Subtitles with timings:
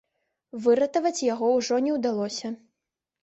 [0.67, 2.47] Выратаваць яго ўжо не ўдалося.